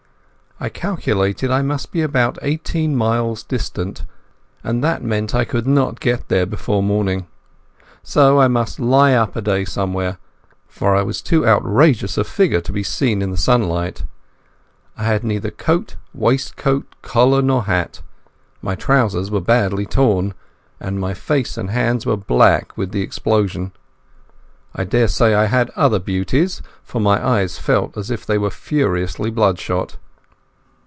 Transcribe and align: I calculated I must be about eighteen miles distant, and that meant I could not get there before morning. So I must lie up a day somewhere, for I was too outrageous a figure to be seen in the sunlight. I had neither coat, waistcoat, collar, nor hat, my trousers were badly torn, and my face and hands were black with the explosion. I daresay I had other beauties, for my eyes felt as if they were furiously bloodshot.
I 0.63 0.69
calculated 0.69 1.49
I 1.49 1.63
must 1.63 1.91
be 1.91 2.03
about 2.03 2.37
eighteen 2.43 2.95
miles 2.95 3.41
distant, 3.41 4.05
and 4.63 4.83
that 4.83 5.01
meant 5.03 5.33
I 5.33 5.43
could 5.43 5.65
not 5.65 5.99
get 5.99 6.27
there 6.27 6.45
before 6.45 6.83
morning. 6.83 7.25
So 8.03 8.39
I 8.39 8.47
must 8.47 8.79
lie 8.79 9.15
up 9.15 9.35
a 9.35 9.41
day 9.41 9.65
somewhere, 9.65 10.19
for 10.67 10.95
I 10.95 11.01
was 11.01 11.19
too 11.19 11.47
outrageous 11.47 12.15
a 12.15 12.23
figure 12.23 12.61
to 12.61 12.71
be 12.71 12.83
seen 12.83 13.23
in 13.23 13.31
the 13.31 13.37
sunlight. 13.39 14.03
I 14.95 15.05
had 15.05 15.23
neither 15.23 15.49
coat, 15.49 15.95
waistcoat, 16.13 16.85
collar, 17.01 17.41
nor 17.41 17.63
hat, 17.63 18.03
my 18.61 18.75
trousers 18.75 19.31
were 19.31 19.41
badly 19.41 19.87
torn, 19.87 20.35
and 20.79 20.99
my 20.99 21.15
face 21.15 21.57
and 21.57 21.71
hands 21.71 22.05
were 22.05 22.17
black 22.17 22.77
with 22.77 22.91
the 22.91 23.01
explosion. 23.01 23.71
I 24.75 24.83
daresay 24.83 25.33
I 25.33 25.45
had 25.45 25.71
other 25.71 25.97
beauties, 25.97 26.61
for 26.83 27.01
my 27.01 27.17
eyes 27.27 27.57
felt 27.57 27.97
as 27.97 28.11
if 28.11 28.27
they 28.27 28.37
were 28.37 28.51
furiously 28.51 29.31
bloodshot. 29.31 29.97